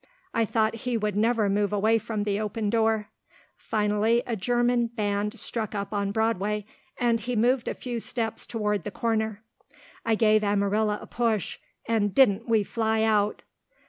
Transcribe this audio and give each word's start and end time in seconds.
I 0.33 0.45
thought 0.45 0.77
he 0.87 0.97
would 0.97 1.15
never 1.15 1.47
move 1.47 1.71
away 1.71 1.99
from 1.99 2.23
the 2.23 2.39
open 2.39 2.71
door. 2.71 3.09
Finally 3.55 4.23
a 4.25 4.35
German 4.35 4.87
band 4.87 5.37
struck 5.37 5.75
up 5.75 5.93
on 5.93 6.11
Broadway, 6.11 6.65
and 6.97 7.19
he 7.19 7.35
moved 7.35 7.67
a 7.67 7.75
few 7.75 7.99
steps 7.99 8.47
toward 8.47 8.83
the 8.83 8.89
corner. 8.89 9.43
I 10.03 10.15
gave 10.15 10.43
Amarilla 10.43 10.97
a 10.99 11.05
push, 11.05 11.59
and 11.87 12.15
didn't 12.15 12.49
we 12.49 12.63
fly 12.63 13.03
out! 13.03 13.43